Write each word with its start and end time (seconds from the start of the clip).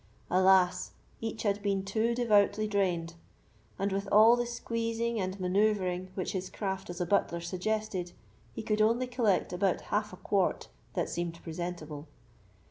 Alas! 0.31 0.93
each 1.19 1.43
had 1.43 1.61
been 1.61 1.85
too 1.85 2.15
devoutly 2.15 2.65
drained; 2.65 3.13
and, 3.77 3.91
with 3.91 4.09
all 4.11 4.35
the 4.35 4.47
squeezing 4.47 5.19
and 5.21 5.39
manoeuvring 5.39 6.09
which 6.15 6.31
his 6.31 6.49
craft 6.49 6.89
as 6.89 6.99
a 6.99 7.05
butler 7.05 7.39
suggested, 7.39 8.11
he 8.55 8.63
could 8.63 8.81
only 8.81 9.05
collect 9.05 9.53
about 9.53 9.81
half 9.93 10.11
a 10.11 10.17
quart 10.17 10.69
that 10.95 11.07
seemed 11.07 11.39
presentable. 11.43 12.07